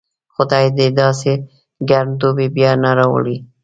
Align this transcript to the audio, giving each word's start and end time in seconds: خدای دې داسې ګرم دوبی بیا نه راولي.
خدای 0.35 0.65
دې 0.77 0.87
داسې 0.99 1.31
ګرم 1.89 2.11
دوبی 2.21 2.47
بیا 2.55 2.71
نه 2.83 2.91
راولي. 2.97 3.37